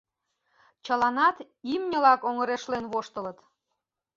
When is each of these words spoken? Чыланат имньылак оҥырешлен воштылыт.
Чыланат 0.85 1.37
имньылак 1.73 2.21
оҥырешлен 2.29 2.85
воштылыт. 2.93 3.37